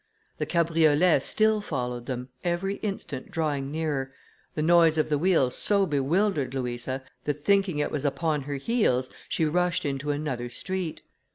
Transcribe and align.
The 0.39 0.47
cabriolet 0.47 1.19
still 1.21 1.61
followed 1.61 2.07
them, 2.07 2.29
every 2.43 2.77
instant 2.77 3.29
drawing 3.29 3.69
nearer; 3.69 4.11
the 4.55 4.63
noise 4.63 4.97
of 4.97 5.09
the 5.09 5.17
wheels 5.19 5.55
so 5.55 5.85
bewildered 5.85 6.55
Louisa, 6.55 7.03
that 7.25 7.43
thinking 7.45 7.77
it 7.77 7.91
was 7.91 8.03
upon 8.03 8.41
her 8.49 8.55
heels, 8.55 9.11
she 9.29 9.45
rushed 9.45 9.85
into 9.85 10.09
another 10.09 10.49
street. 10.49 11.03